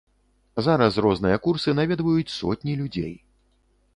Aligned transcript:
Зараз 0.67 0.97
розныя 1.05 1.37
курсы 1.45 1.75
наведваюць 1.81 2.35
сотні 2.39 2.73
людзей. 2.83 3.13